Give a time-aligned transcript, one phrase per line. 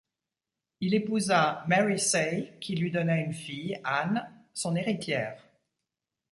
[0.79, 5.39] Il épousa Mary Say, qui lui donna une fille, Anne, son héritière.